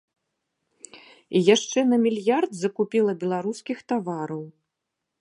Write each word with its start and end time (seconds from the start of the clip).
І 1.39 1.41
яшчэ 1.55 1.79
на 1.91 1.97
мільярд 2.07 2.51
закупіла 2.63 3.17
беларускіх 3.25 3.77
тавараў. 3.93 4.43